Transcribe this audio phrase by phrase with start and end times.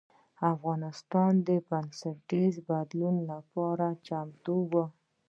[0.53, 4.73] افغانستان د بنسټیز بدلون لپاره چمتو و.